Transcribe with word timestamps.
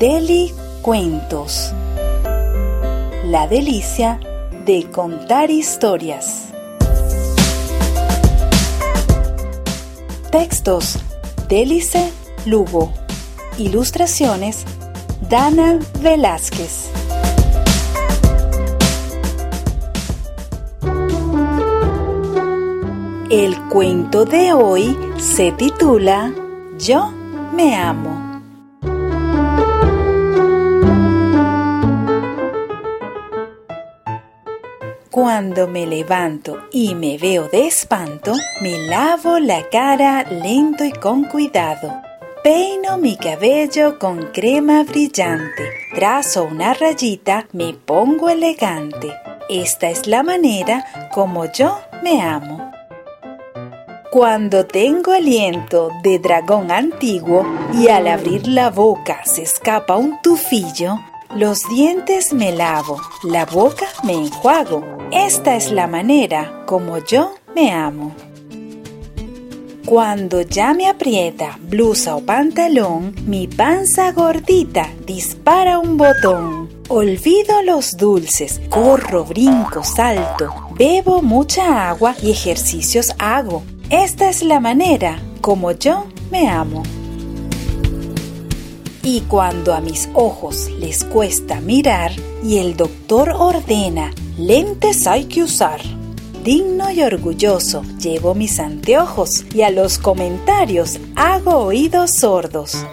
Deli 0.00 0.50
Cuentos. 0.80 1.74
La 3.26 3.46
delicia 3.46 4.18
de 4.64 4.90
contar 4.90 5.50
historias. 5.50 6.46
Textos. 10.32 10.98
Delice 11.50 12.10
Lugo. 12.46 12.94
Ilustraciones. 13.58 14.64
Dana 15.28 15.78
Velázquez. 16.00 16.88
El 23.30 23.54
cuento 23.68 24.24
de 24.24 24.54
hoy 24.54 24.96
se 25.18 25.52
titula 25.52 26.32
Yo 26.78 27.12
me 27.54 27.76
amo. 27.76 28.29
Cuando 35.10 35.66
me 35.66 35.88
levanto 35.88 36.68
y 36.70 36.94
me 36.94 37.18
veo 37.18 37.48
de 37.48 37.66
espanto, 37.66 38.32
me 38.60 38.78
lavo 38.86 39.40
la 39.40 39.68
cara 39.68 40.22
lento 40.22 40.84
y 40.84 40.92
con 40.92 41.24
cuidado. 41.24 42.00
Peino 42.44 42.96
mi 42.96 43.16
cabello 43.16 43.98
con 43.98 44.28
crema 44.32 44.84
brillante. 44.84 45.68
Trazo 45.96 46.44
una 46.44 46.74
rayita, 46.74 47.48
me 47.52 47.74
pongo 47.74 48.28
elegante. 48.28 49.12
Esta 49.48 49.90
es 49.90 50.06
la 50.06 50.22
manera 50.22 51.10
como 51.12 51.50
yo 51.50 51.80
me 52.04 52.22
amo. 52.22 52.70
Cuando 54.12 54.64
tengo 54.64 55.10
aliento 55.10 55.90
de 56.04 56.20
dragón 56.20 56.70
antiguo 56.70 57.44
y 57.74 57.88
al 57.88 58.06
abrir 58.06 58.46
la 58.46 58.70
boca 58.70 59.24
se 59.24 59.42
escapa 59.42 59.96
un 59.96 60.22
tufillo, 60.22 61.00
los 61.34 61.68
dientes 61.68 62.32
me 62.32 62.52
lavo, 62.52 63.00
la 63.24 63.44
boca 63.44 63.86
me 64.04 64.14
enjuago. 64.14 64.99
Esta 65.12 65.56
es 65.56 65.72
la 65.72 65.88
manera 65.88 66.62
como 66.66 66.98
yo 66.98 67.34
me 67.52 67.72
amo. 67.72 68.14
Cuando 69.84 70.42
ya 70.42 70.72
me 70.72 70.86
aprieta 70.88 71.58
blusa 71.60 72.14
o 72.14 72.20
pantalón, 72.20 73.16
mi 73.26 73.48
panza 73.48 74.12
gordita 74.12 74.88
dispara 75.04 75.80
un 75.80 75.96
botón. 75.96 76.68
Olvido 76.88 77.60
los 77.64 77.96
dulces, 77.96 78.60
corro, 78.68 79.24
brinco, 79.24 79.82
salto, 79.82 80.54
bebo 80.78 81.22
mucha 81.22 81.88
agua 81.88 82.14
y 82.22 82.30
ejercicios 82.30 83.12
hago. 83.18 83.64
Esta 83.90 84.28
es 84.28 84.44
la 84.44 84.60
manera 84.60 85.20
como 85.40 85.72
yo 85.72 86.06
me 86.30 86.48
amo. 86.48 86.84
Y 89.12 89.22
cuando 89.22 89.74
a 89.74 89.80
mis 89.80 90.08
ojos 90.14 90.70
les 90.78 91.02
cuesta 91.02 91.60
mirar 91.60 92.12
y 92.44 92.58
el 92.58 92.76
doctor 92.76 93.30
ordena, 93.36 94.12
lentes 94.38 95.08
hay 95.08 95.24
que 95.24 95.42
usar. 95.42 95.80
Digno 96.44 96.92
y 96.92 97.02
orgulloso 97.02 97.82
llevo 98.00 98.36
mis 98.36 98.60
anteojos 98.60 99.44
y 99.52 99.62
a 99.62 99.70
los 99.70 99.98
comentarios 99.98 101.00
hago 101.16 101.56
oídos 101.56 102.12
sordos. 102.12 102.86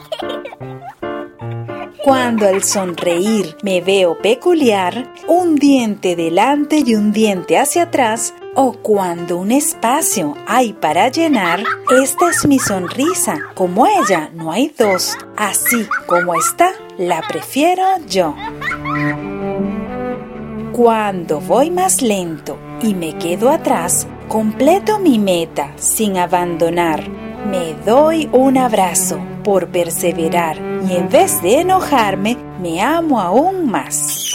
Cuando 2.04 2.48
al 2.48 2.64
sonreír 2.64 3.56
me 3.62 3.82
veo 3.82 4.18
peculiar, 4.18 5.14
un 5.28 5.56
diente 5.56 6.16
delante 6.16 6.82
y 6.84 6.96
un 6.96 7.12
diente 7.12 7.60
hacia 7.60 7.84
atrás, 7.84 8.34
o 8.56 8.72
cuando 8.72 9.38
un 9.38 9.52
espacio 9.52 10.34
hay 10.48 10.74
para 10.74 11.10
llenar, 11.10 11.64
esta 12.02 12.32
es 12.32 12.48
mi 12.48 12.58
sonrisa. 12.58 13.38
Como 13.54 13.86
ella 13.86 14.32
no 14.34 14.52
hay 14.52 14.74
dos. 14.76 15.16
Así 15.38 15.88
como 16.08 16.34
está, 16.34 16.72
la 16.98 17.22
prefiero 17.22 17.84
yo. 18.08 18.34
Cuando 20.72 21.40
voy 21.40 21.70
más 21.70 22.02
lento 22.02 22.58
y 22.82 22.96
me 22.96 23.16
quedo 23.20 23.52
atrás, 23.52 24.08
completo 24.28 24.98
mi 24.98 25.20
meta 25.20 25.74
sin 25.76 26.18
abandonar. 26.18 27.08
Me 27.08 27.76
doy 27.86 28.28
un 28.32 28.58
abrazo 28.58 29.20
por 29.44 29.68
perseverar 29.68 30.58
y 30.90 30.96
en 30.96 31.08
vez 31.08 31.40
de 31.44 31.62
enojarme, 31.62 32.36
me 32.60 32.82
amo 32.82 33.22
aún 33.22 33.70
más. 33.70 34.34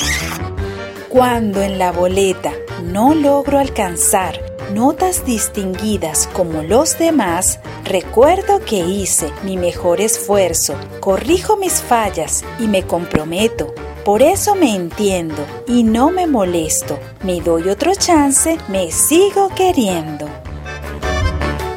Cuando 1.09 1.63
en 1.63 1.81
la 1.81 1.91
boleta 1.91 2.53
no 2.83 3.15
logro 3.15 3.59
alcanzar 3.59 4.53
notas 4.73 5.25
distinguidas 5.25 6.29
como 6.33 6.63
los 6.63 6.99
demás, 6.99 7.61
recuerdo 7.85 8.61
que 8.61 8.79
hice 8.79 9.31
mi 9.45 9.57
mejor 9.57 10.01
esfuerzo, 10.01 10.75
corrijo 11.01 11.57
mis 11.57 11.75
fallas 11.75 12.45
y 12.59 12.67
me 12.67 12.83
comprometo. 12.83 13.75
Por 14.05 14.23
eso 14.23 14.55
me 14.55 14.75
entiendo 14.75 15.47
y 15.69 15.85
no 15.85 16.11
me 16.11 16.27
molesto. 16.27 16.99
Me 17.23 17.41
doy 17.41 17.69
otro 17.69 17.95
chance, 17.95 18.59
me 18.69 18.91
sigo 18.91 19.49
queriendo. 19.55 20.29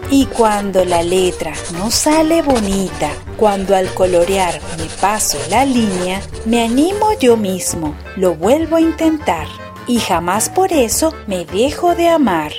Y 0.10 0.26
cuando 0.26 0.86
la 0.86 1.04
letra 1.04 1.54
no 1.74 1.92
sale 1.92 2.42
bonita, 2.42 3.12
cuando 3.38 3.76
al 3.76 3.94
colorear 3.94 4.60
me 4.78 4.86
paso 5.02 5.38
la 5.50 5.66
línea, 5.66 6.22
me 6.46 6.64
animo 6.64 7.12
yo 7.20 7.38
mismo, 7.38 7.96
lo 8.16 8.36
vuelvo 8.36 8.78
a 8.78 8.82
intentar 8.82 9.48
y 9.88 10.00
jamás 10.00 10.50
por 10.50 10.74
eso 10.74 11.14
me 11.28 11.46
dejo 11.46 11.96
de 11.96 12.10
amar. 12.10 12.52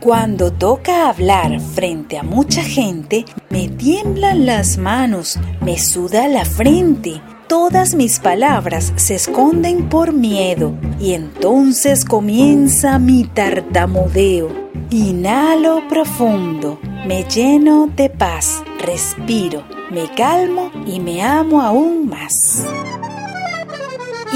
Cuando 0.00 0.52
toca 0.52 1.08
hablar 1.08 1.58
frente 1.60 2.18
a 2.18 2.22
mucha 2.22 2.62
gente, 2.62 3.24
me 3.50 3.68
tiemblan 3.68 4.46
las 4.46 4.78
manos, 4.78 5.38
me 5.62 5.78
suda 5.78 6.28
la 6.28 6.44
frente, 6.44 7.20
todas 7.48 7.94
mis 7.94 8.20
palabras 8.20 8.92
se 8.96 9.16
esconden 9.16 9.88
por 9.88 10.12
miedo 10.12 10.74
y 11.00 11.14
entonces 11.14 12.04
comienza 12.04 12.98
mi 12.98 13.24
tartamudeo. 13.24 14.66
Inhalo 14.90 15.88
profundo, 15.88 16.78
me 17.06 17.24
lleno 17.24 17.88
de 17.96 18.08
paz, 18.08 18.62
respiro, 18.78 19.64
me 19.90 20.08
calmo 20.14 20.70
y 20.86 21.00
me 21.00 21.22
amo 21.22 21.62
aún 21.62 22.08
más. 22.08 22.64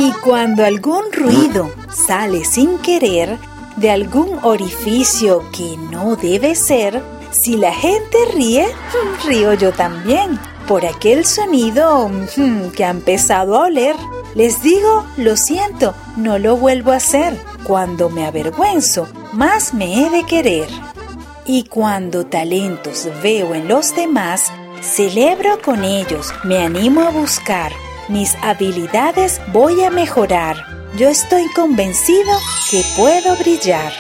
Y 0.02 0.12
cuando 0.12 0.64
algún 0.64 1.12
ruido 1.12 1.70
sale 1.92 2.46
sin 2.46 2.78
querer 2.78 3.36
de 3.76 3.90
algún 3.90 4.38
orificio 4.42 5.44
que 5.54 5.76
no 5.76 6.16
debe 6.16 6.54
ser, 6.54 7.02
si 7.32 7.58
la 7.58 7.70
gente 7.70 8.16
ríe, 8.34 8.66
río 9.26 9.52
yo 9.52 9.72
también 9.72 10.40
por 10.66 10.86
aquel 10.86 11.26
sonido 11.26 12.08
mm, 12.08 12.70
que 12.70 12.86
ha 12.86 12.88
empezado 12.88 13.56
a 13.56 13.66
oler. 13.66 13.94
Les 14.34 14.62
digo, 14.62 15.04
lo 15.18 15.36
siento, 15.36 15.94
no 16.16 16.38
lo 16.38 16.56
vuelvo 16.56 16.92
a 16.92 16.96
hacer. 16.96 17.38
Cuando 17.64 18.08
me 18.08 18.24
avergüenzo, 18.24 19.06
más 19.34 19.74
me 19.74 20.06
he 20.06 20.08
de 20.08 20.24
querer. 20.24 20.70
Y 21.44 21.64
cuando 21.64 22.24
talentos 22.24 23.06
veo 23.22 23.54
en 23.54 23.68
los 23.68 23.94
demás, 23.94 24.50
celebro 24.80 25.60
con 25.62 25.84
ellos, 25.84 26.32
me 26.42 26.56
animo 26.56 27.02
a 27.02 27.10
buscar. 27.10 27.70
Mis 28.10 28.34
habilidades 28.42 29.40
voy 29.52 29.84
a 29.84 29.90
mejorar. 29.90 30.56
Yo 30.96 31.08
estoy 31.08 31.46
convencido 31.52 32.32
que 32.68 32.82
puedo 32.96 33.36
brillar. 33.36 33.92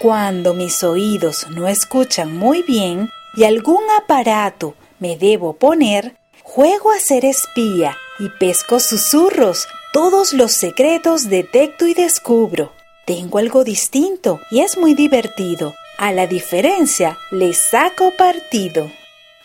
Cuando 0.00 0.52
mis 0.52 0.82
oídos 0.82 1.46
no 1.50 1.68
escuchan 1.68 2.36
muy 2.36 2.62
bien 2.62 3.08
y 3.36 3.44
algún 3.44 3.84
aparato 3.96 4.74
me 4.98 5.16
debo 5.16 5.52
poner, 5.52 6.16
juego 6.42 6.90
a 6.90 6.98
ser 6.98 7.24
espía 7.24 7.96
y 8.18 8.30
pesco 8.30 8.80
susurros. 8.80 9.68
Todos 9.92 10.32
los 10.32 10.50
secretos 10.50 11.30
detecto 11.30 11.86
y 11.86 11.94
descubro. 11.94 12.72
Tengo 13.06 13.38
algo 13.38 13.62
distinto 13.62 14.40
y 14.50 14.62
es 14.62 14.76
muy 14.76 14.94
divertido. 14.94 15.72
A 15.98 16.10
la 16.10 16.26
diferencia 16.26 17.16
le 17.30 17.52
saco 17.54 18.10
partido. 18.18 18.90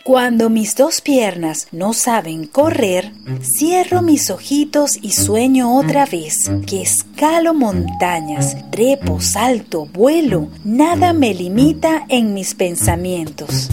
Cuando 0.05 0.51
mis 0.51 0.75
dos 0.75 1.01
piernas 1.01 1.67
no 1.71 1.91
saben 1.91 2.45
correr, 2.45 3.11
cierro 3.41 4.03
mis 4.03 4.29
ojitos 4.29 4.99
y 5.01 5.13
sueño 5.13 5.79
otra 5.79 6.05
vez 6.05 6.51
que 6.67 6.83
escalo 6.83 7.55
montañas, 7.55 8.55
trepo, 8.69 9.19
salto, 9.19 9.87
vuelo, 9.87 10.49
nada 10.63 11.11
me 11.11 11.33
limita 11.33 12.05
en 12.07 12.35
mis 12.35 12.53
pensamientos. 12.53 13.71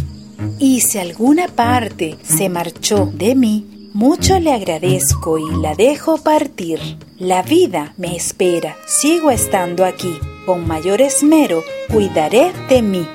Y 0.58 0.80
si 0.80 0.96
alguna 0.96 1.48
parte 1.48 2.16
se 2.22 2.48
marchó 2.48 3.12
de 3.12 3.34
mí, 3.34 3.90
mucho 3.92 4.40
le 4.40 4.54
agradezco 4.54 5.36
y 5.36 5.60
la 5.60 5.74
dejo 5.74 6.16
partir. 6.16 6.80
La 7.18 7.42
vida 7.42 7.92
me 7.98 8.16
espera, 8.16 8.74
sigo 8.86 9.30
estando 9.30 9.84
aquí. 9.84 10.18
Con 10.46 10.66
mayor 10.66 11.02
esmero 11.02 11.62
cuidaré 11.90 12.54
de 12.70 12.80
mí. 12.80 13.06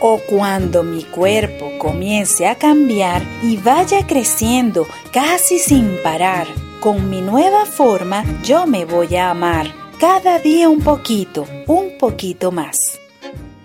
O 0.00 0.18
cuando 0.18 0.82
mi 0.82 1.02
cuerpo 1.04 1.70
comience 1.78 2.46
a 2.46 2.56
cambiar 2.56 3.22
y 3.42 3.56
vaya 3.56 4.06
creciendo 4.06 4.86
casi 5.10 5.58
sin 5.58 5.96
parar, 6.02 6.46
con 6.80 7.08
mi 7.08 7.22
nueva 7.22 7.64
forma 7.64 8.24
yo 8.42 8.66
me 8.66 8.84
voy 8.84 9.16
a 9.16 9.30
amar. 9.30 9.74
Cada 9.98 10.38
día 10.38 10.68
un 10.68 10.80
poquito, 10.80 11.46
un 11.66 11.96
poquito 11.98 12.52
más. 12.52 12.98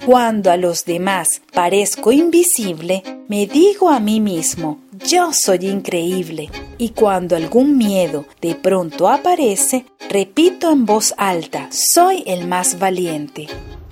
Cuando 0.05 0.49
a 0.49 0.57
los 0.57 0.85
demás 0.85 1.41
parezco 1.53 2.11
invisible, 2.11 3.03
me 3.27 3.45
digo 3.45 3.89
a 3.89 3.99
mí 3.99 4.19
mismo, 4.19 4.79
Yo 5.05 5.33
soy 5.33 5.67
increíble 5.67 6.49
y 6.77 6.89
cuando 6.89 7.35
algún 7.35 7.77
miedo 7.77 8.25
de 8.39 8.55
pronto 8.55 9.09
aparece, 9.09 9.85
repito 10.09 10.71
en 10.71 10.85
voz 10.85 11.13
alta, 11.17 11.67
soy 11.71 12.23
el 12.25 12.47
más 12.47 12.79
valiente. 12.79 13.47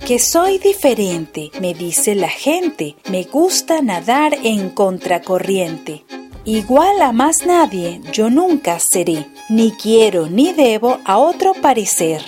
Que 0.06 0.18
soy 0.18 0.58
diferente, 0.58 1.50
me 1.60 1.74
dice 1.74 2.14
la 2.14 2.28
gente, 2.28 2.96
me 3.10 3.24
gusta 3.24 3.80
nadar 3.82 4.36
en 4.42 4.70
contracorriente. 4.70 6.04
Igual 6.44 7.00
a 7.02 7.12
más 7.12 7.46
nadie 7.46 8.00
yo 8.12 8.30
nunca 8.30 8.80
seré, 8.80 9.26
ni 9.48 9.72
quiero 9.72 10.26
ni 10.26 10.52
debo 10.52 10.98
a 11.04 11.18
otro 11.18 11.52
parecer. 11.54 12.22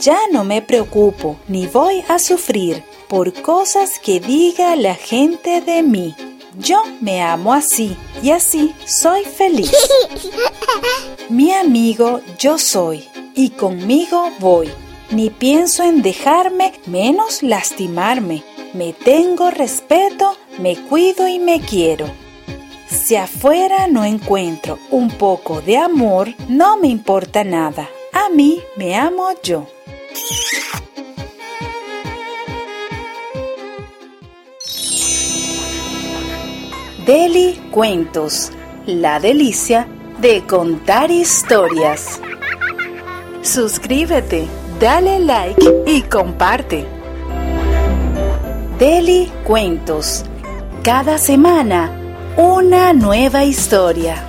Ya 0.00 0.18
no 0.32 0.44
me 0.44 0.62
preocupo 0.62 1.36
ni 1.48 1.66
voy 1.66 2.04
a 2.08 2.18
sufrir 2.18 2.82
por 3.08 3.32
cosas 3.42 3.98
que 3.98 4.20
diga 4.20 4.76
la 4.76 4.94
gente 4.94 5.60
de 5.60 5.82
mí. 5.82 6.14
Yo 6.58 6.82
me 7.00 7.22
amo 7.22 7.52
así 7.52 7.96
y 8.22 8.30
así 8.30 8.74
soy 8.86 9.24
feliz. 9.24 9.72
Mi 11.28 11.52
amigo 11.52 12.20
yo 12.38 12.56
soy 12.56 13.04
y 13.34 13.50
conmigo 13.50 14.30
voy. 14.38 14.70
Ni 15.10 15.30
pienso 15.30 15.82
en 15.84 16.02
dejarme 16.02 16.72
menos 16.86 17.42
lastimarme. 17.42 18.42
Me 18.74 18.92
tengo 18.92 19.50
respeto, 19.50 20.36
me 20.58 20.76
cuido 20.76 21.28
y 21.28 21.38
me 21.38 21.60
quiero. 21.60 22.06
Si 22.88 23.16
afuera 23.16 23.86
no 23.86 24.04
encuentro 24.04 24.78
un 24.90 25.10
poco 25.10 25.60
de 25.60 25.76
amor, 25.78 26.28
no 26.48 26.76
me 26.76 26.88
importa 26.88 27.44
nada. 27.44 27.88
A 28.12 28.28
mí 28.30 28.60
me 28.76 28.96
amo 28.96 29.28
yo. 29.42 29.66
Deli 37.06 37.54
Cuentos, 37.70 38.50
la 38.86 39.20
delicia 39.20 39.86
de 40.20 40.44
contar 40.44 41.12
historias. 41.12 42.20
Suscríbete, 43.42 44.48
dale 44.80 45.20
like 45.20 45.82
y 45.86 46.02
comparte. 46.02 46.86
Deli 48.78 49.32
Cuentos, 49.44 50.24
cada 50.82 51.18
semana 51.18 51.90
una 52.36 52.92
nueva 52.92 53.44
historia. 53.44 54.25